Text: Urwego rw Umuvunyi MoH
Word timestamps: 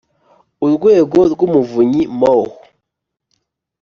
Urwego 0.65 1.17
rw 1.31 1.39
Umuvunyi 1.47 2.01
MoH 2.19 2.45